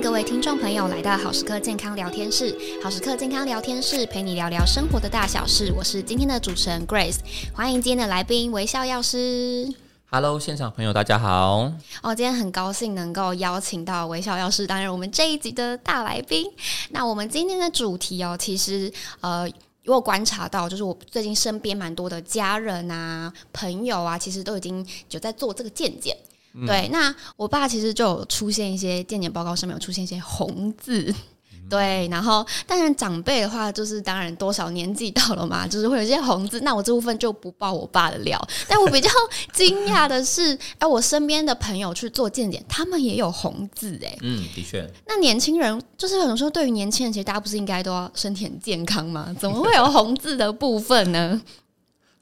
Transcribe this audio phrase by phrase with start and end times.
[0.00, 2.56] 迎各位听众朋友来到好时刻健康聊天室。
[2.82, 5.70] 好时刻健康聊天室陪你聊聊生活的大小事。
[5.76, 7.18] 我是今天的主持人 Grace，
[7.52, 9.70] 欢迎今天的来宾微笑药师。
[10.10, 11.70] Hello，现场朋友大家好。
[12.02, 16.50] 哦，今天很高兴能够邀请到微笑药师担任我们这一集的大来宾。
[16.92, 18.90] 那我们今天的主题哦，其实
[19.20, 19.46] 呃。
[19.82, 26.14] 如果观察到，就是我最近身边蛮多的家人啊、朋友啊，其实都已经有在做这个健检。
[26.54, 31.14] 嗯、对，那我爸其实就有出现一些健检报告上面有出现一些红字。
[31.70, 36.58] 对，然后当然长辈的话，就是当然多少年纪到了嘛，就是会有一些红字。
[36.62, 38.48] 那我这部分就不爆我爸的料。
[38.66, 39.08] 但我比较
[39.54, 44.18] 惊讶的是，哎，我身边的朋友去做健检，他们也有红字哎。
[44.22, 44.84] 嗯，的确。
[45.06, 49.32] 那年轻人就是有时候对于年轻人，其实大家不是应该都要身体很健康吗？
[49.38, 51.40] 怎么会有红字的部分呢？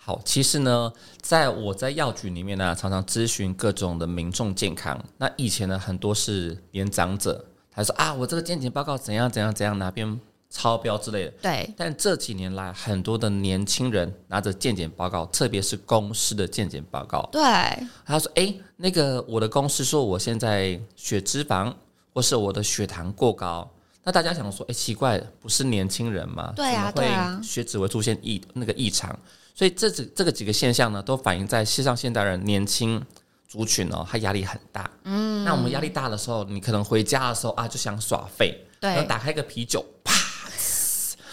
[0.08, 0.90] 好，其实呢，
[1.20, 4.98] 在我在药局里面呢，常常咨询各种的民众健康。
[5.18, 7.44] 那以前呢，很多是年长者。
[7.70, 10.18] 他说啊，我这个健检报告怎样怎样怎样，哪边
[10.48, 11.30] 超标之类的。
[11.42, 11.74] 对。
[11.77, 17.28] 但这几年来，很多的年轻人拿着健检报告，特别是公司的健检报告。
[17.30, 17.42] 对。
[18.06, 21.70] 他说：“哎，那个我的公司说我现在血脂肪
[22.14, 23.70] 或是我的血糖过高。”
[24.05, 26.50] 那大家想说：“哎，奇怪，不是年轻人吗？
[26.56, 29.14] 对啊，怎么会血脂会出现异那个异常？
[29.59, 33.05] 所以这这这个几个现象呢，都反映在西上现代人年轻。”
[33.48, 34.91] 族群哦，他压力很大。
[35.05, 38.55] 嗯，那我们压力大的时候，你可能回家的时候啊，就想耍废。
[38.79, 40.12] 对，然后打开个啤酒，啪，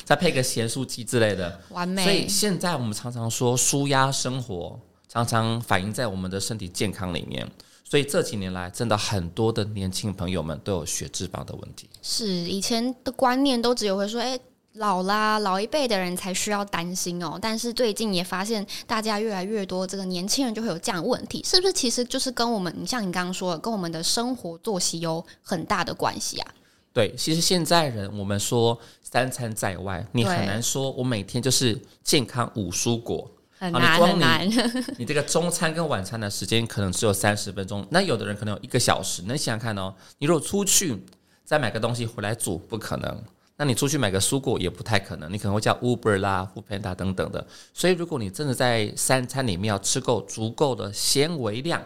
[0.05, 2.05] 再配个咸酥鸡之类的，完美。
[2.05, 7.45] 所以现在我们常常说，舒压生活常常反映在我们的身体健康里面。
[7.83, 11.89] 所以这几年来，真的很多的年轻朋友们都有血脂肪的问题。
[12.01, 14.39] 是以前的观念都只有会说，哎。
[14.75, 17.39] 老啦，老一辈的人才需要担心哦。
[17.41, 21.73] 但是最近也发现，大家越来越多，这个年轻人就会有这样的问题，是不是？
[21.73, 26.51] 其实就是跟我们，你像你刚刚说的，跟我们的生活作息有很大的关系啊。
[26.91, 34.49] 对，其实现在人，我们说三餐在外，你很难说，我每天就是健康五蔬果，很难很难。
[34.97, 39.23] 你这个中餐跟晚餐的时间可能只有三十分钟，那有的人可能有一个小时。
[39.25, 41.01] 那想想看哦，你如果出去
[41.43, 43.23] 再买个东西回来煮，不可能。
[43.57, 47.47] 那你出去买个蔬果也不太可能，你可能会叫 Uber 啦、Foodpanda 等等的。
[47.73, 51.81] 所以，如果你真的在三餐里面要吃够足够的纤维量，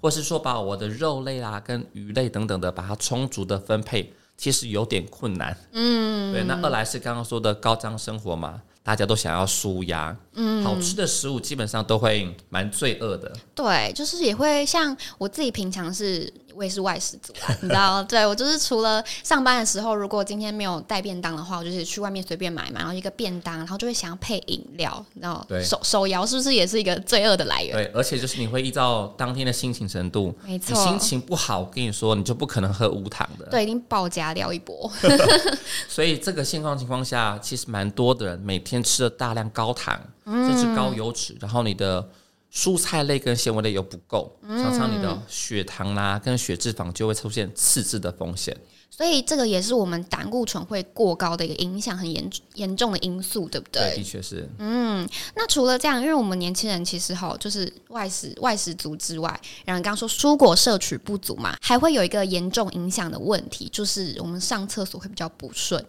[0.00, 5.56] 或是说把我的肉类啦跟鱼类等等的把它充足的分配，其实有点困难。
[5.72, 6.42] 嗯，对。
[6.42, 13.32] 那二来是刚刚说的高张生活嘛，大家都想要舒压，嗯，好吃的食物基本上都会蛮罪恶的。
[13.54, 16.32] 对，就是也会像我自己平常是。
[16.54, 18.02] 我也是外食族啊，你知道？
[18.04, 25.44] 对，我就是除了上班的时候，如果今天没有带便当的话，我就是去外面随便买嘛，然后一个便当，然后就会想要配饮料，你知道？
[25.48, 27.72] 对，手手摇是不是也是一个罪恶的来源？
[27.72, 34.90] 对，而且就是你会依照当天的心情程度，没错，你心情不好，我跟你说，你就不可能喝无糖的，对，一定爆加料一波。
[35.88, 42.06] 所以这个现况情况下，其实蛮多的人每天吃了大量高糖，甚至高油脂，然后你的。
[42.52, 48.54] 蔬菜类跟纤维类又不够，常常你的血糖啦、啊、跟血脂肪就会出现赤字的风险。
[48.94, 53.80] 所以这个也是我们胆固醇会过高的一个影响很严严重的因素，对不对？
[53.82, 54.46] 对，的确是。
[54.58, 59.28] 嗯，那除了这样，因为我们年轻人其实哈，就是外食外食族之外，
[59.64, 65.82] 然后刚刚说蔬果摄取不足嘛，还会有一个严重影响的问题，就是我们上厕所会比较不顺。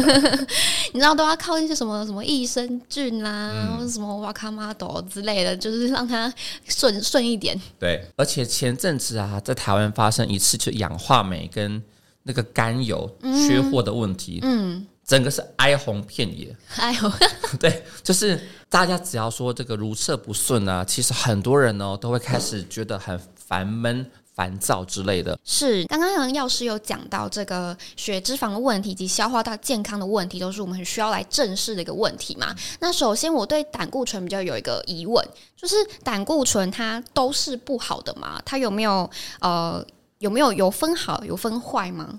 [0.92, 6.30] 你知道都要靠一些什么什么益生菌啦、啊，或者、嗯、什么瓦卡玛朵之类的，就是让它
[6.66, 7.58] 顺顺一点。
[7.78, 11.82] 对，而且前阵子啊，在台湾发生一次就氧化镁跟
[12.28, 17.10] 那个甘油缺货的问题，嗯，嗯，整个是哀鸿遍野，哀鸿，
[17.58, 25.38] 对，就是大家只要说这个如厕不顺啊，其实很多人呢都会开始觉得很烦闷、烦躁之类的。
[25.42, 32.54] 是，刚刚杨药师有讲到这个血脂肪的问题以及消化道健康的问题，都是我们很需要来正视的一个问题嘛。
[32.78, 35.74] 那首先，我对胆固醇比较有一个疑问，就是
[36.04, 38.38] 胆固醇它都是不好的吗？
[38.44, 39.08] 它有没有
[39.40, 39.82] 呃？
[40.18, 42.18] 有没有有分好有分坏吗？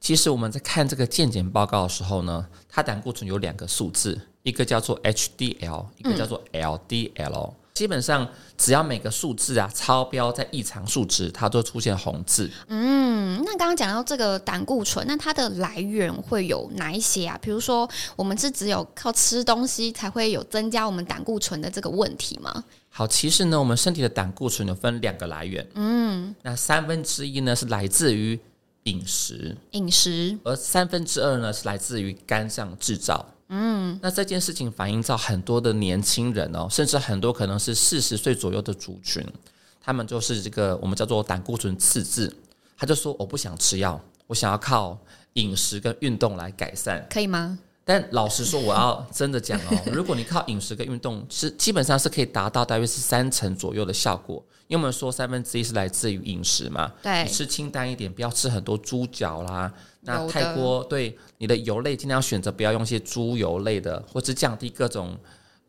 [0.00, 7.54] 其实我们在看这个健检报告的时候呢，它胆固醇有两个数字，一个叫做 HDL，一个叫做 LDL。
[7.74, 12.48] 基本上只要每个数字啊超标在异常数值，它都出现红字。
[12.68, 17.36] 嗯，那刚刚讲到这个胆固醇，那它的来源会有哪一些啊？
[17.42, 22.62] 比如说，我们是只有靠吃东西才会有增加我们胆固醇的这个问题吗？
[22.90, 28.38] 好，其实呢，我们身体的胆固醇有分两个来源，嗯，那三分之一呢是来自于
[28.84, 39.24] 饮食，饮食，而三分之二呢是来自于肝脏制造，嗯，那这件事情反映到很多的年轻人哦，甚至很多可能是四十岁左右的族群，
[39.80, 42.34] 他们就是这个我们叫做胆固醇赤字，
[42.76, 44.98] 他就说我不想吃药，我想要靠
[45.34, 47.58] 饮食跟运动来改善，可以吗？
[47.84, 54.42] 但老实说，我要真的讲哦， 如果你靠饮食跟运动，是基本上是可以达到大约是三成左右的效果。
[54.66, 59.70] 因为我们说三分之一是来自于饮食嘛，对，你吃清淡一点，不要吃很多猪脚啦，
[60.00, 65.14] 那太多对你的油类尽量选择不要用一些猪油类的，或是降低各种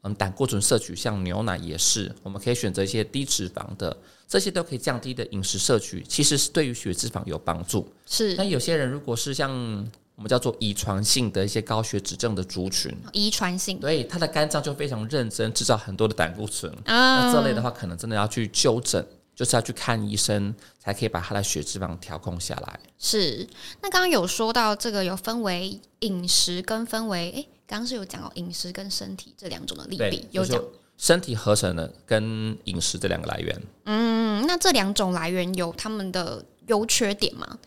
[0.03, 3.95] 嗯胆固醇摄取，像牛奶也是，我们可以选择一些低脂肪的，
[4.25, 7.93] 这些都可以降低的饮食摄取，其实是对于血脂肪有帮助。
[8.05, 9.85] 是，那有些人如果是像。
[10.15, 22.79] 我们叫做遗传性的一些高血脂症的族群，遗传性，对，他的肝脏就非常认真制造很多的胆固醇，啊、那这类的话可能真的要去纠正，就是要去看医生，才可以把他的血脂肪调控下来。
[22.97, 23.45] 是，
[23.81, 30.63] 那刚刚有说到这个有分为饮食跟分为，哎，刚刚是有讲到饮食跟身体这两种的利弊，有讲
[30.97, 33.61] 身体合成的跟饮食这两个来源。
[33.83, 37.59] 嗯，那这两种来源有他们的优缺点吗？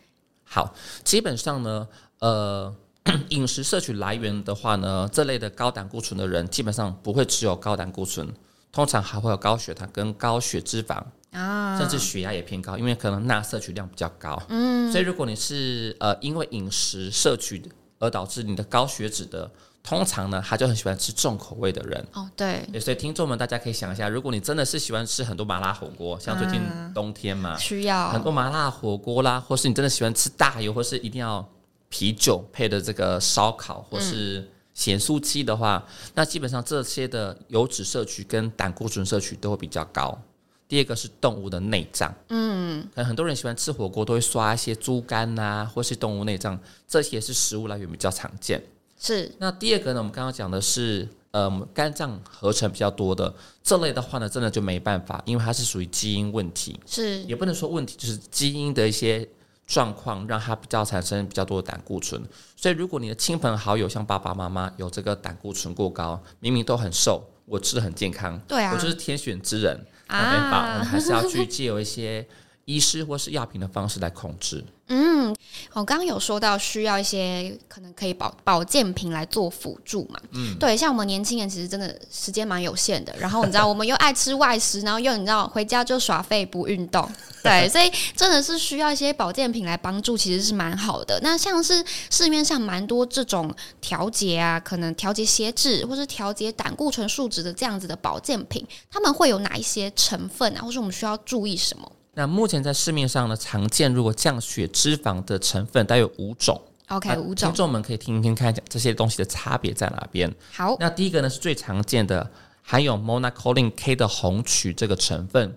[0.48, 0.74] 好，
[1.04, 1.86] 基本上呢。
[2.20, 2.74] 呃，
[3.30, 8.28] 饮食摄取来源的话呢，这类的高胆固醇的人基本上不会只有高胆固醇，
[8.72, 11.00] 通常还会有高血糖跟高血脂肪
[11.30, 14.36] 啊，甚至血压也偏高，因为可能钠摄取量比较高。
[14.48, 17.62] 嗯，所以如果你是呃因为饮食摄取
[18.00, 19.48] 而导致你的高血脂的，
[19.88, 22.06] 通常呢他就很喜欢吃重口味的人。
[22.12, 22.68] 哦，对。
[22.80, 26.60] 所以听众们大家可以想一下，如果你真的是喜欢吃很多麻辣火锅，像最近
[26.94, 31.48] 冬天嘛，需要很多麻辣火锅啦，或是你真的喜欢吃大油，或是一定要。
[31.90, 40.20] 啤酒配的这个烧烤或是咸酥鸡的话，嗯、那基本上这些的油脂摄取跟胆固醇摄取都会比较高。
[40.68, 48.62] 第二个是动物的内脏，嗯，可能很多人喜欢吃火锅都会刷一些猪肝呐、啊，或是动物内脏，这些是食物来源比较常见。
[48.98, 49.34] 是。
[49.38, 59.28] 那第二个呢，我们刚刚讲的是，呃，肝脏合成比较多的这类的话呢，真的就没办法，因为它是属于基因问题，是，也不能说问题，就是基因的一些。
[59.70, 62.18] 状况让它比较产生比较多的胆固醇，
[62.56, 72.26] 所以如果你的亲朋好友像爸爸妈妈有这个胆固醇过高，明明都很瘦，我吃的很健康，对啊，我就是天选之人，啊，没办法，我们还是要去借由一些
[72.68, 74.62] 医师或是药品的方式来控制。
[74.90, 75.34] 嗯，
[75.72, 80.18] 我刚刚有说到需要一些可能可以保保健品来做辅助嘛。
[80.32, 87.06] 嗯，对，像我们年轻人其实真的时间蛮有限的，然后你知道我们又爱吃外食，然后又你知道回家就耍废不运动，
[87.42, 91.18] 对，所以真的是需要一些保健品来帮助，其实是蛮好的。
[91.22, 101.92] 那像是市面上蛮多这种调节啊，可能调节血脂或是调节胆固醇数值的这样子的保健品，他们会有哪一些成分啊，或是我们需要注意什么？
[102.18, 106.60] 那目前在市面上呢，常见如果降血脂肪的成分大约有五种。
[106.88, 107.48] OK，五种。
[107.48, 110.28] 听众们可以听听看，这些东西的差别在哪边？
[110.52, 112.28] 好，那第一个呢是最常见的，
[112.60, 115.56] 含有 Monacolin K 的红曲这个成分。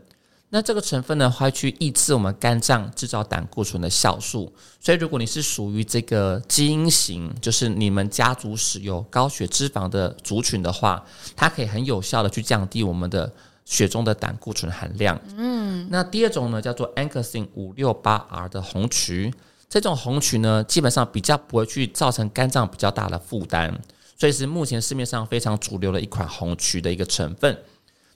[0.49, 4.53] 那这个成分呢，会去抑制我们肝脏制造胆固醇的酵素。
[4.79, 11.03] 所以如果你是属于这个基因型，就是你们家族史有高血脂肪的族群的话，
[11.35, 13.33] 它可以很有效的去降低我们的。
[13.63, 19.33] 血中的胆固醇含量，嗯，那第二种呢叫做 Ankylosin 五六八 R 的红曲，
[19.69, 23.73] 这种红曲呢基本上比较不会去造成肝脏比较大的负担，
[24.17, 27.57] 所以是目前市面上非常主流的一款红曲的一个成分。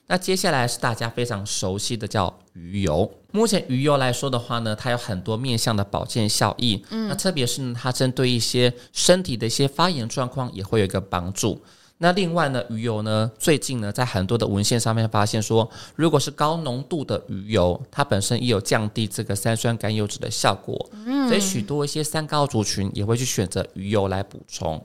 [0.08, 11.60] 那接下来是大家非常熟悉的叫鱼油，目前鱼油来说的话呢，它有很多面向的保健效益，嗯，那特别是它针对一些身体的一些发炎状况也会有一个帮助。
[11.98, 24.84] 那另外呢，鱼油呢，最近呢，在很多的文献上面发现说，如果是高浓度的鱼油，它本身也有降低这个三酸甘油脂的效果，嗯，所以许多一些三高族群也会去选择鱼油来补充。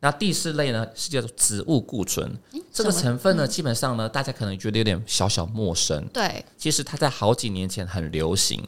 [0.00, 2.30] 那第四类呢，是叫做植物固醇，
[2.70, 8.62] 这个成分呢，基本上呢，大家可能觉得有点小小陌生，对，其实它在好几年前很流行，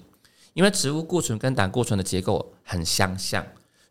[0.55, 3.45] 因为植物固醇跟胆固醇的结构很相像。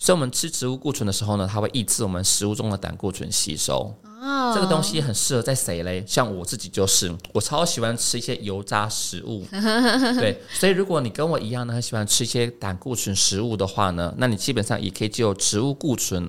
[0.03, 3.93] 所以，我们吃植物固醇的时候呢，它会抑制我们食物中的胆固醇吸收。
[4.03, 6.03] 哦，这个东西很适合在谁嘞？
[6.08, 9.46] 像我自己就是，我超喜欢吃一些油炸食物。
[10.17, 16.27] 对，所以如果你跟我一样呢，很喜欢吃一些胆固醇食物的话呢，那你基本上也可以就植物固醇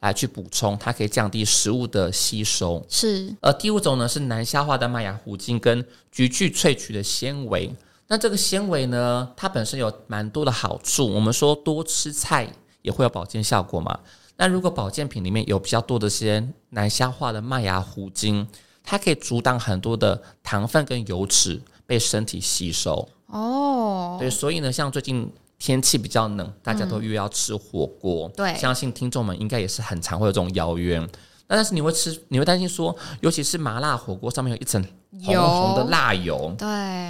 [0.00, 2.84] 来去补充，它可以降低食物的吸收。
[2.88, 3.32] 是。
[3.40, 7.72] 而第五种呢，是难消化的麦芽糊精跟菊苣萃取的纤维。
[8.08, 11.06] 那这个纤维呢，它本身有蛮多的好处。
[11.06, 12.52] 我们说多吃菜。
[12.82, 13.98] 也会有保健效果嘛？
[14.36, 18.48] 那如果保健品里面有比较多的些难消化的麦芽糊精，
[18.82, 23.08] 它可以阻挡很多的糖分跟油脂被身体吸收。
[23.26, 28.26] 哦，对，所以呢，像最近天气比较冷，大家都又要吃火锅。
[28.28, 30.98] 嗯、对，相信听众们应该也是很常会有这种邀约。
[31.46, 34.82] 那但是你会吃，你会担心说，尤其是麻辣火锅上面有一层
[35.24, 36.52] 红红的辣油。
[36.58, 36.66] 对，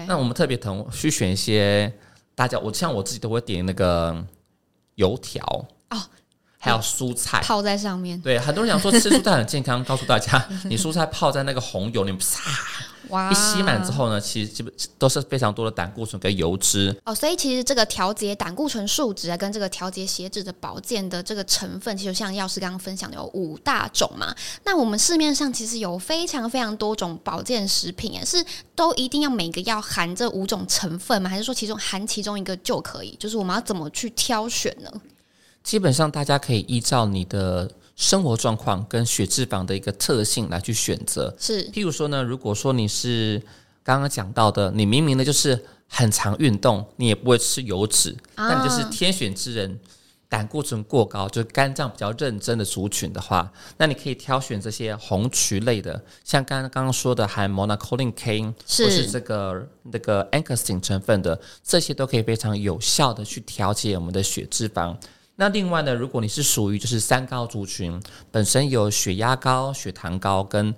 [0.07, 1.91] 那我们特别疼去选一些
[2.35, 4.23] 大家，我像我自己都会点那个。
[4.97, 5.43] 油条。
[5.91, 5.99] 哦，
[6.63, 8.21] 还有蔬菜泡在上面。
[8.21, 12.53] 对，很多人讲说吃蔬菜很健康， 告诉大家，你蔬菜泡在那个红油里面，啪。
[13.09, 24.35] 哇一吸满之后呢，其实基本都是非常多的胆固醇跟油脂哦，所以其实这个调节胆固醇数值啊，跟这个调节血脂的保健的这个成分，其实像药师刚刚分享的有五大种嘛。
[24.65, 28.43] 那我们市面上其实有非常非常多种保健食品，是
[28.75, 31.29] 都一定要每个要含这五种成分吗？
[31.29, 33.15] 还是说其中含其中一个就可以？
[33.19, 34.91] 就是我们要怎么去挑选呢？
[35.63, 37.71] 基本上大家可以依照你的。
[37.95, 41.71] 生活状况跟血脂肪的一个特性来去选择，是。
[41.71, 43.41] 譬如说呢，如果说你是
[43.85, 49.79] 刚刚讲到的，你明明呢就是很常运动，你也不会吃油脂，啊、但你就是天选之人，
[50.27, 64.97] 胆固醇过高，就是肝脏比较认真的族群的话，那你可以挑选这些红曲类的，像刚刚刚说的含 monacolin K 是或是这个那个 anthocyanin 成分的，这些都可以非常有效的去调节我们的血脂肪。
[65.43, 70.73] 那另外呢，如果你是属于就是三高族群，本身有血压高、血糖高跟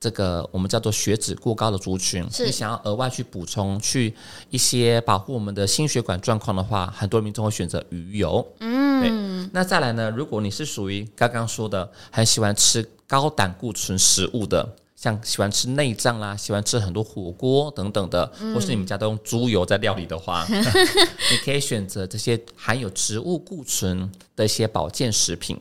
[0.00, 4.12] 这个我们叫做血脂过高的族群，是你想要额外去补充去
[4.50, 8.44] 一些保护我们的心血管状况的话，很多民众会选择鱼油。
[8.58, 9.50] 嗯，对。
[9.52, 14.68] 那再来呢，如果你是属于刚刚说的很喜欢吃高胆固醇食物的。
[15.00, 25.56] 像喜欢吃内脏啦，喜欢吃很多火锅等等的，嗯、或是你们家都用猪油在料理的话， 你可以选择这些含有植物固醇的一些保健食品。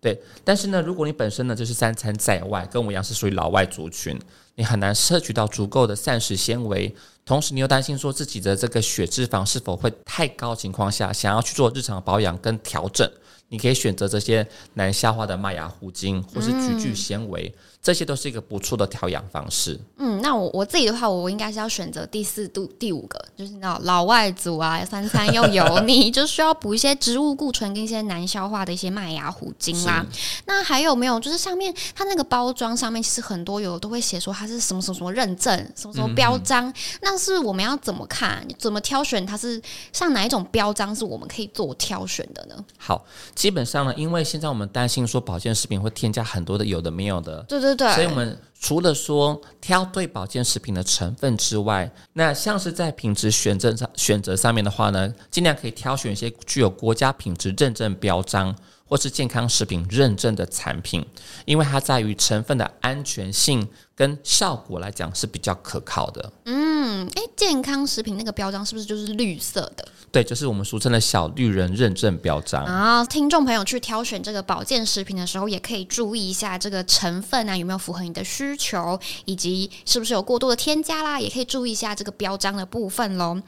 [0.00, 4.18] 对，但是呢，如果你本身呢就是三餐在外，跟我一样是属于老外族群，
[4.54, 6.94] 你很难摄取到足够的膳食纤维，
[7.26, 13.06] 同时你又担心说自己的这个血脂肪是否会太高情况下，想要去做日常保养跟调整，
[13.50, 17.52] 你可以选择这些难消化的麦芽糊精或是菊苣纤维。
[17.54, 19.78] 嗯这些都是一个不错的调养方式。
[19.96, 30.04] 嗯，那我我自己的话，我应该是要选择第四度第五个，就是那老外族啊，三餐又油 腻，就需要补一些植物固醇跟一些难消化的一些麦芽糊精啦。
[30.46, 31.18] 那还有没有？
[31.20, 36.68] 就是上面它那个包装上面，其实很多有都会写说它是什么什么什么认证，什么什么标章。
[36.68, 38.46] 嗯、那是我们要怎么看？
[38.58, 39.24] 怎么挑选？
[39.24, 39.60] 它是
[39.92, 42.54] 像哪一种标章是我们可以做挑选的呢？
[42.78, 47.92] 好，基本上呢，因为现在我们担心说保健食品会添加很多的有的没有的，对。
[47.94, 58.54] 所以我们除了说挑对保健食品的成分之外，那像是在品质选择上选择上面的话呢，尽量可以挑选一些具有国家品质认证标章
[58.86, 61.04] 或是健康食品认证的产品，
[61.44, 63.66] 因为它在于成分的安全性
[64.00, 66.32] 跟效果来讲是比较可靠的。
[66.46, 69.86] 嗯，诶，健康食品那个标章是不是就是绿色的？
[70.10, 73.04] 对，就是我们俗称的小绿人认证标章啊。
[73.04, 83.38] 听众朋友去挑选这个保健食品的时候，也可以注意一下这个成分啊，有没有符合你的需求，以及是不是有过多的添加啦，也可以注意一下这个标章的部分喽。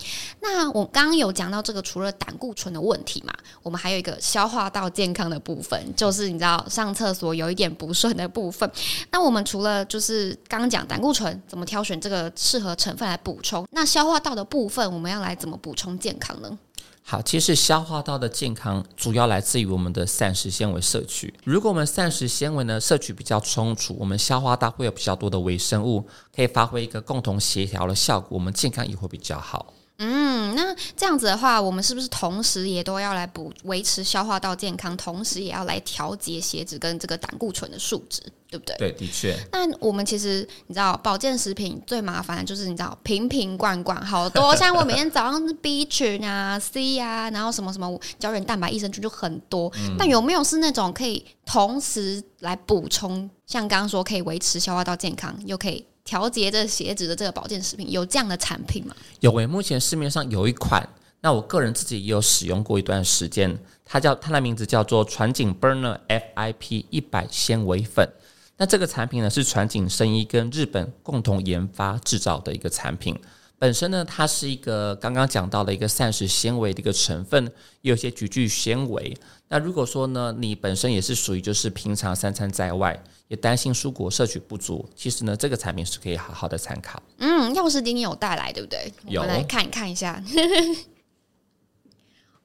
[0.41, 3.33] 那我刚刚有讲到这个，除了胆固醇的问题嘛，
[3.63, 8.71] 我们还有一个消化道健康的部分，就是你知道上厕所有一点不顺的部分。
[9.11, 16.59] 那我们除了就是刚讲胆固醇怎么挑选这个适合成分来补充，那消化道的部分我们要来怎么补充健康呢？
[17.05, 21.35] 好，其实消化道的健康主要来自于我们的膳食纤维摄取。
[21.45, 29.75] 如果我们膳食纤维呢摄取比较充足，我们消化道会有比较多的微生物，可以发挥一个共同协调的效果，我们健康也会比较好。
[30.05, 38.77] 嗯，那这样子的话，我们是不是同时也都要来补维持消化道健康，同时也要来调节血脂跟这个胆固醇的数值，对不对？
[38.79, 39.37] 对，的确。
[39.53, 49.73] 那我们其实你知道，保健食品最麻烦的就是你知道瓶瓶罐罐好多， 像我每天早上是 B 群啊、C 啊，然后什么什么胶原蛋白、益生菌就很多。
[49.77, 55.87] 嗯、但有没有是那种可以同时来补充，像刚刚说可以维持消化道健康，又可以？
[56.05, 58.95] 调节这血脂的这个保健食品有这样的产品吗？
[59.21, 60.89] 有诶、目前市面上有一款，
[61.21, 68.09] 那我个人自己也有使用过一段时间，它叫它的名字叫做传景 Burner FIP 一百纤维粉。
[68.57, 73.19] 那这个产品呢是传景生医跟日本共同研发制造的一个产品。
[73.59, 77.51] 本身呢，它是一个刚刚讲到的一个膳食纤维的一个成分，
[77.83, 79.17] 有些菊苣纤维。
[79.49, 83.01] 那如果说呢，你本身也是属于就是平常三餐在外，
[83.33, 87.03] 也担心蔬果摄取不足，其实呢，这个产品是可以好好的参考。
[87.17, 88.93] 嗯，药师今天有带来，对不对？
[89.07, 90.23] 有，我们来看看一下。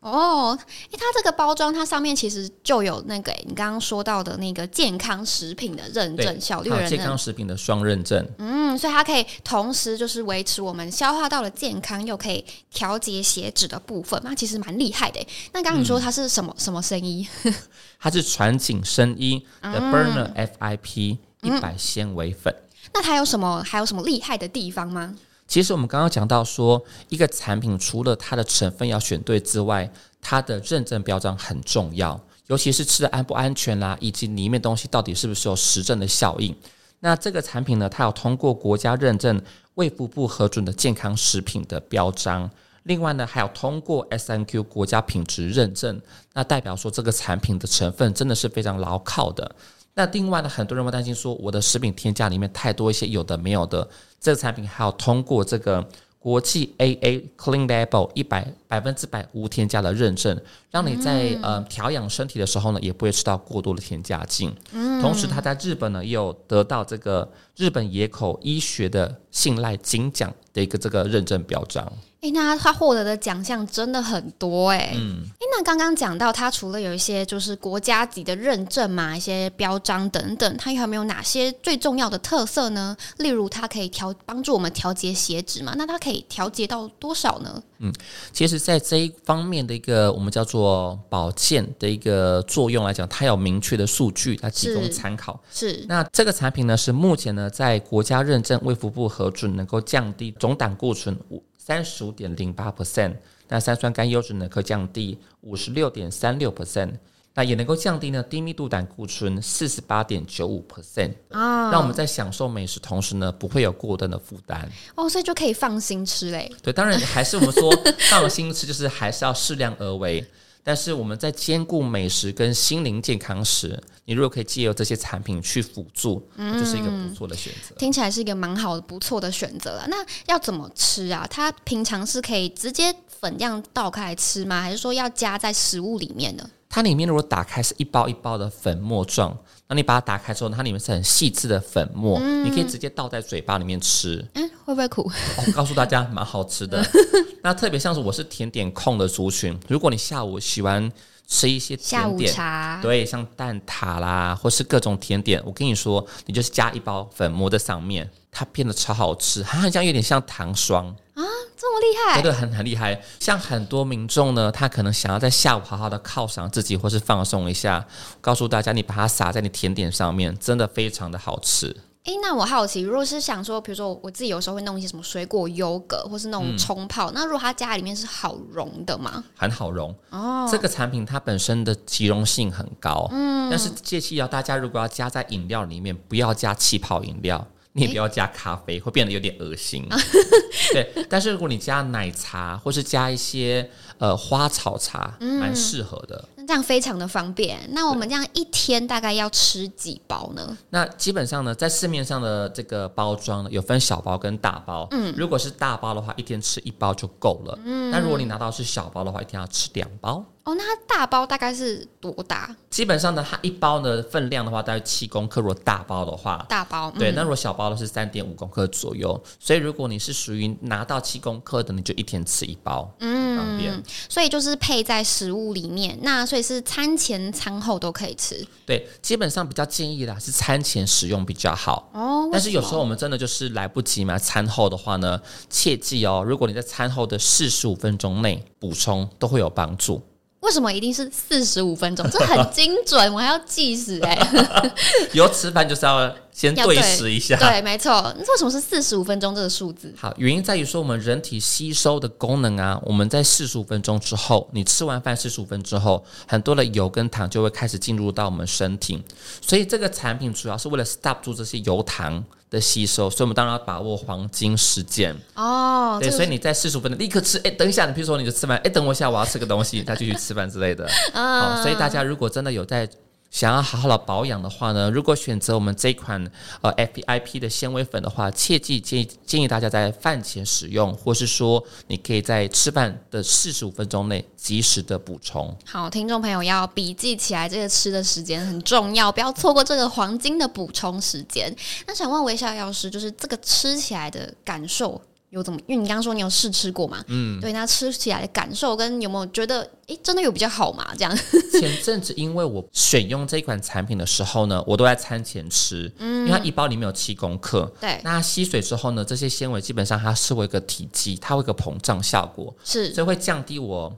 [0.10, 0.58] 哦，
[0.92, 8.28] 诶，它这个包装，它上面其实就有那个你刚刚说到的那个健康食品的认证，小绿人健康食品的双认证。
[8.38, 15.20] 嗯，所以它可以同时就是维持我们消化道的健康，又可以调节血脂的部分，那其实蛮厉害的。
[15.52, 17.28] 那刚刚你说它是什么、嗯、什么生医？
[18.00, 22.56] 它是传景生医的 Burner FIP 一百纤维粉。
[22.94, 25.14] 那它有什么还有什么厉害的地方吗？
[25.48, 29.90] 其实我们刚刚讲到说，一个产品除了它的成分要选对之外，
[30.22, 36.54] 它的认证标章很重要，尤其是吃的安不安全啦，以及里面东西到底是不是有实证的效应。
[37.00, 39.42] 那这个产品呢，它有通过国家认证、
[39.76, 42.50] 卫福部核准的健康食品的标章，
[42.84, 46.02] 另外呢，还有通过 SNQ 国家品质认证，
[46.34, 49.56] 那代表说这个产品的成分真的是非常牢靠的。
[49.94, 53.88] 那另外呢，很多人会担心说，我的食品添加里面太多一些有的没有的。
[54.20, 55.88] 这个产品还有通过这个
[56.20, 60.38] 国际 AA Clean Label 一百百分之百无添加的认证，
[60.72, 64.52] 让你在、嗯、呃调养身体的时候呢，也不会吃到过多的添加剂。
[64.74, 71.90] 嗯，同时它在日本呢，也有得到这个日本野口医学的信赖金奖的一个这个认证表彰。
[72.22, 74.94] 诶，那他获得的奖项真的很多诶。
[74.96, 82.96] 嗯，诶，那刚刚讲到它除了有一些就是国家级的认证嘛，一些标章等等，它有没有哪些最重要的特色呢？
[83.18, 85.74] 例如，它可以调帮助我们调节血脂嘛？
[85.76, 87.60] 那它可以调节到多少呢？
[87.80, 87.92] 嗯，
[88.32, 95.42] 其实，在这一方面的一个我们叫做保健的一个作用来讲，它有明确的数据来提供参考。
[95.52, 101.18] 是，是那这个产品呢，是目前呢在国家认证、卫福部核准，能够降低总胆固醇
[101.58, 103.16] 三十五点零八 percent，
[103.48, 106.92] 那三酸甘油脂呢可降低五十六点三六 percent，
[107.34, 116.52] 那也能够降低呢低密度胆固醇四十八点九五 percent，啊，让我们在享受美食同时呢不会有过多的负担哦，所以就可以放心吃嘞。
[116.62, 117.72] 对，当然还是我们说
[118.10, 120.26] 放心吃，就是还是要适量而为。
[120.68, 127.74] 但是我们在兼顾美食跟心灵健康时，你如果可以借由这些产品去辅助，嗯，就是一个不错的选择。
[127.78, 129.88] 听起来是一个蛮好的、不错的选择了。
[129.88, 129.96] 那
[130.26, 131.26] 要怎么吃啊？
[131.32, 134.62] 它平常是可以直接粉这样倒开来吃吗？
[134.62, 136.50] 还是说要加在食物里面呢？
[136.78, 139.36] 它里面如果打开是一包一包的粉末状，
[139.68, 144.24] 那你把它打开之后，它里面是很细致的粉末，嗯，你可以直接倒在嘴巴里面吃。
[144.36, 145.02] 嗯，会不会苦？
[145.38, 146.86] 我、哦、告诉大家，蛮好吃的。
[147.42, 150.92] 那特别像是我是甜点控的族群，如果你下午喜欢
[151.26, 152.32] 吃一些甜点，
[152.80, 161.26] 对，像蛋挞啦，或是各种甜点，我跟你说，你就是加一包粉末在上面，它变得超好吃，它好像有点像糖霜啊。
[161.60, 163.02] 这么厉害，真的很很厉害。
[163.20, 167.84] 像很多民众呢，他可能想要在下午好好的犒赏自己，或是放松一下。
[168.22, 171.76] 告诉大家，你把它撒在你甜点上面，真的非常的好吃。
[172.04, 179.22] 诶，那我好奇，如果是想说，比如说我自己有时候会弄一些什么水果优格，或是那种冲泡，嗯、那如果它家里面是好溶的吗？
[179.36, 180.48] 很好溶哦。
[180.50, 187.46] 这个产品它本身的即溶性很高，嗯，但是切记要大家如果要加在饮料里面，不要加气泡饮料。
[187.78, 189.88] 你也不要加咖啡，会变得有点恶心。
[190.74, 196.28] 对，但是如果你加奶茶，或是加一些呃花草茶，蛮、嗯、适合的。
[196.36, 197.60] 那这样非常的方便。
[197.72, 200.58] 那我们这样一天大概要吃几包呢？
[200.72, 204.88] 那基本上呢，在市面上的这个包装呢，有分小包跟大包。
[204.92, 207.60] 嗯，如果是大包的话，一天吃一包就够了。
[207.64, 210.26] 嗯，那如果你拿到是小包的话，一天要吃两包。
[210.48, 212.56] 哦，那它大包大概是多大？
[212.70, 215.42] 基本上呢，它一包的分量的话，大概七公克。
[215.42, 217.12] 如果大包的话，大包对。
[217.12, 219.22] 那、嗯、如果小包的是三点五公克左右。
[219.42, 223.84] 所以如果你是属于拿到七公克的，你就一天吃一包，嗯，方便。
[224.08, 228.48] 所以就是配在食物里面，那所以是餐前餐后都可以吃。
[228.66, 231.90] 对，基本上比较建议啦，是餐前使用比较好。
[231.92, 240.02] 哦，但是有时候我们真的就是来不及嘛，餐后的话呢，切记哦，如果你在餐后的四十五分钟内补充，都会有帮助。
[240.42, 242.08] 为什么一定是四十五分钟？
[242.12, 244.72] 这很精准，我还要计时哎、欸。
[245.14, 247.92] 有吃饭就是要先对时一下，对，对，没错。
[248.16, 249.92] 那为什么是四十五分钟这个数字？
[249.98, 259.04] 好，原因在于说我们人体吸收的功能啊，我们在四十五分钟之后，你吃完饭四十五分钟之后，很多的油跟糖就会开始进入到我们身体，
[259.42, 265.98] 所以这个产品主要是为了 stop 住这些油糖的吸收，所以我们当然要把握黄金时间哦。
[266.00, 270.88] 对，所以你在四十五分钟立刻吃，哎，等一下，你比如说你就吃饭，哎，等我一下，我要吃个东西，再继续吃饭之类的。
[271.14, 272.88] 好，所以大家如果真的有在。
[273.30, 276.24] 想要好好的保养的话呢，如果选择我们这款
[276.62, 285.56] 呃 FIP 的纤维粉的话，切记建议建议大家在饭前使用，或是说你可以在吃饭的四十五分钟内及时的补充。
[285.66, 291.54] 好，听众朋友要笔记起来，这个吃的时间很重要，不要错过这个黄金的补充时间。
[291.86, 295.00] 那想问微笑药师，就是这个吃起来的感受？
[295.38, 295.60] 有怎么？
[295.68, 297.04] 因为你刚刚说你有试吃过嘛？
[297.08, 300.88] 嗯，对，那吃起来的感受跟有没有觉得，哎、欸，真的有比较好嘛？
[300.98, 301.18] 这样。
[301.60, 313.96] 前阵子因为我选用这款产品的时候呢，我都在餐前吃，嗯，因为它一包里面有七公克，对，那它吸水之后呢，这些纤维基本上它是会一个体积，它会一个膨胀效果，是，所以会降低我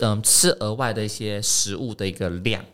[0.00, 2.64] 嗯吃额外的一些食物的一个量。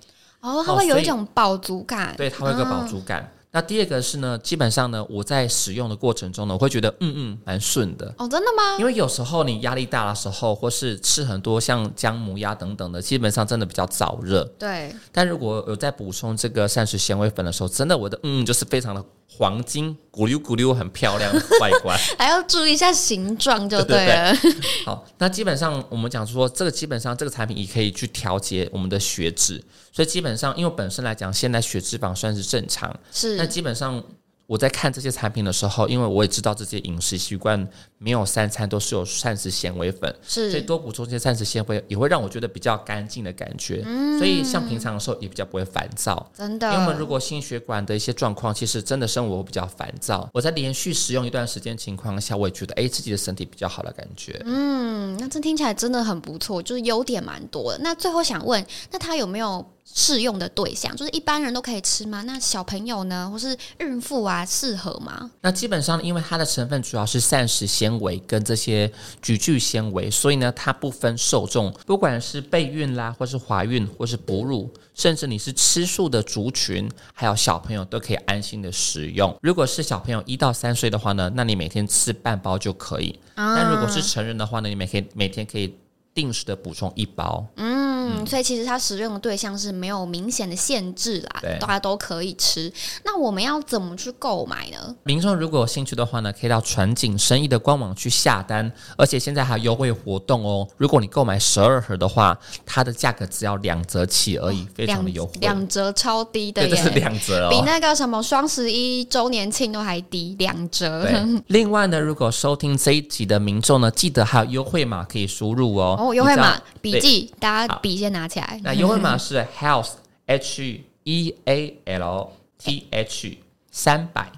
[0.40, 3.22] 哦，它会有一种饱足感，对，它会有个饱足感。
[3.22, 8.12] 嗯那第二个是呢，基本上呢，我在使用的过程中呢，我会觉得嗯嗯蛮顺的。
[8.18, 8.76] 哦，真的吗？
[8.80, 14.42] 因为有时候你压力大的时候，或是吃很多像姜母鸭等等的，基本上真的比较燥热。
[14.58, 14.92] 对。
[15.12, 21.98] 但如果有在补充这个膳食纤维粉的时候，真的我的嗯就是非常的黄金，咕溜咕溜，很漂亮的 外观。
[22.18, 24.32] 还要注意一下形状就对了。
[24.36, 24.70] 对对对。
[24.84, 32.94] 好，那基本上我们讲说，这个基本上这个产品也可以去调节我们的血脂，所以基本上因为本身来讲，现在血脂肪算是正常。
[33.12, 33.36] 是。
[33.36, 34.02] 那基本上。
[34.46, 37.66] 我在看这些产品的时候，因为我也知道这些饮食习惯
[37.98, 46.70] 没有三餐都是有膳食纤维粉，是，所以多补充这些膳食纤维也会让我觉得比较干净的感觉，嗯，所以像平常的时候也比较不会烦躁，真的。
[46.72, 50.28] 因为我们如果心血管的一些状况，其实真的生活会比较烦躁。
[50.34, 54.40] 我在连续使用一段时间情况下，我也觉得哎，自己的身体比较好的感觉。
[54.44, 57.78] 嗯，那这听起来真的很不错，就是优点蛮多的。
[57.82, 59.64] 那最后想问，那它有没有？
[59.86, 62.22] 适用的对象就是一般人都可以吃吗？
[62.22, 65.30] 那小朋友呢，或是孕妇啊，适合吗？
[65.42, 79.36] 那基本上，因为它的成分主要是膳食纤维跟这些菊苣纤维，所以呢，它不分受众，不管是备孕啦，或是怀孕，或是哺乳，甚至你是吃素的族群，还有小朋友都可以安心的食用。
[79.42, 83.18] 如果是小朋友一到三岁的话呢，那你每天吃半包就可以。
[83.34, 85.76] 啊、但如果是成人的话呢，你每天每天可以
[86.14, 87.46] 定时的补充一包。
[87.56, 87.93] 嗯。
[88.04, 92.72] 嗯，所以其实它使用的对象是没有明显的限制啦，对，大家都可以吃。
[93.04, 94.94] 那我们要怎么去购买呢？
[95.04, 100.68] 民众如果有兴趣的话呢，可以到传景生意的官网去下单，而且现在还有优惠活动哦。
[100.76, 111.08] 如果你购买十二盒的话，它的价格只要两折起而已，哦、非常的优惠，两折超低的耶，对，这是两折哦，比那个什么双十一周年庆都还低，两折。
[111.46, 115.96] 另外呢，如果收听这一集的民众呢，记得还有优惠码可以输入哦。
[115.98, 117.93] 哦，优惠码笔记，大家笔。
[117.96, 118.60] 先拿起来。
[118.62, 119.90] 那优惠码是 health
[120.26, 123.38] h e a l t h
[123.70, 124.30] 三百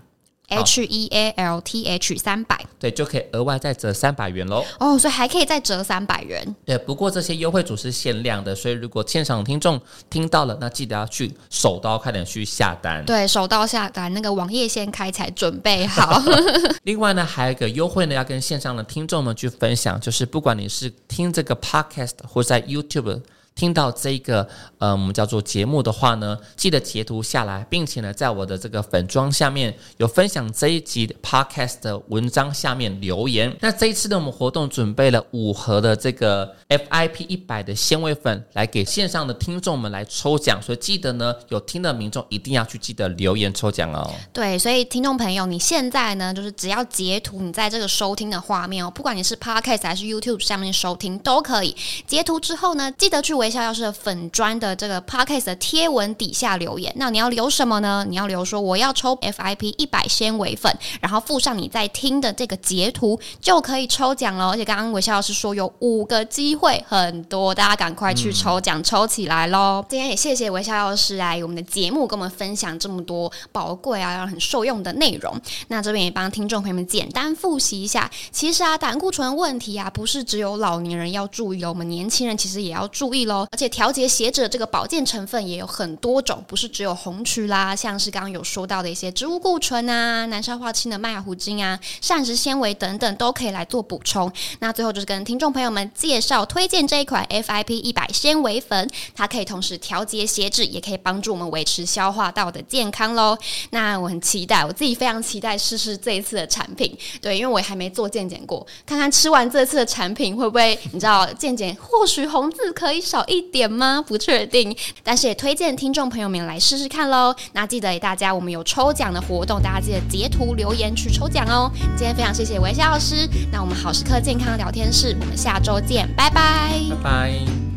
[0.48, 4.64] h e a l t h 三百，对，就可以额外再折三百元喽。
[4.78, 6.54] 哦，所以还可以再折三百元。
[6.64, 13.04] 对，不过这些优惠组是限量的，所以如果现场听众听到了，那记得要去手刀快点去下单。
[13.04, 16.22] 对，手刀下单，那个网页先开起来，准备好。
[16.84, 23.20] 另外呢，还有一个优惠呢，要跟线上的听众们去分享，就是不管你是听这个 podcast 或在 YouTube。
[23.56, 24.46] 听到这个
[24.78, 33.56] 呃，我们叫做节目的话呢，记得截图下来，并且呢，在我的这个粉装下面有分享这一集 podcast 的文章下面留言。
[33.60, 40.60] 那这一次呢，我们活动准备了五盒的这个 FIP 一百的纤维粉，来给线上的听众们来抽奖。
[40.60, 44.12] 所以记得呢，有听的民众一定要去记得留言抽奖哦。
[44.34, 51.74] 对，所以听众朋友，你现在呢，就是只要截图你在这个收听的画面哦，不管你是 podcast 还是 YouTube 下面收听都可以。
[52.06, 58.04] 截图之后呢，记得去微笑药师粉砖的这个 podcast 的贴文底下留言，那你要留什么呢？
[58.08, 64.50] 你要留说我要抽 FIP 一百纤维粉，然后附上你在听的这个截图，就可以抽奖了。
[64.50, 69.84] 而且刚刚微笑老师说有五个机会，很多，大家赶快去抽奖，抽起来喽！
[69.88, 75.40] 今天也谢谢微笑老师来我们的节目，跟我们分享这么多宝贵啊，让很受用的内容。
[75.68, 83.66] 那这边也帮听众朋友们简单复习一下，其实啊，胆固醇问题啊，不是只有老年人要注意哦，我们年轻人其实也要注意喽，而且。
[83.76, 94.32] 调节血脂的这个保健成分也有很多种，不是只有红曲啦，像是刚刚有说到的一些植物固醇啊、南沙化氢的麦芽糊精啊、膳食纤维等等，都可以来做补充。
[94.60, 103.36] 那最后就是跟听众朋友们介绍推荐这一款 FIP 一百纤维粉，它可以同时调节血脂，也可以帮助我们维持消化道的健康喽。
[103.70, 113.66] 那我很期待，我自己非常期待试试这一次的产品，对，因为我还没做健检过，看看吃完这次的产品会不会，你知道健检或许红字可以少一点。
[113.66, 114.02] 吗？
[114.06, 117.34] 不确定，但是也推荐听众朋友们来试试看喽。
[117.52, 121.70] 那记得大家，我们有抽奖的活动，大家记得截图留言去抽奖哦。
[121.96, 127.75] 今天非常谢谢微笑老师，那我们好时刻健康聊天室，我们下周见，拜拜，拜拜。